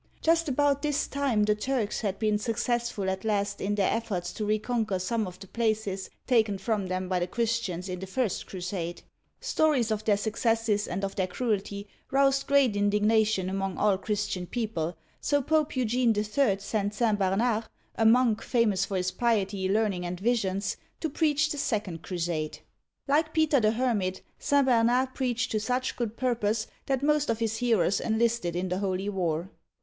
[0.19, 4.45] Just about this time the Turks had been successful at last in their efforts to
[4.45, 9.03] reconquer some of the places taken from them by the Christians in the first crusade^
[9.39, 14.47] Stories of their successes and of their cruelty roused great indig nation among all Christian
[14.47, 16.57] people, so Pope Eugene III.
[16.57, 17.19] sent St.
[17.19, 17.65] Bernard—
[17.95, 22.53] a monk famous for his piety, learning, and visions— to preach the second crusade.
[22.53, 22.59] ^
[23.07, 24.65] Like Peter the Hermit, St.
[24.65, 29.07] Bernard preached to such good purpose that most of his hearers enlisted in the holy
[29.07, 29.51] war.